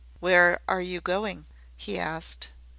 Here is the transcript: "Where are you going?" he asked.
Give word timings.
"Where 0.19 0.61
are 0.67 0.81
you 0.81 0.99
going?" 0.99 1.45
he 1.77 1.99
asked. 1.99 2.53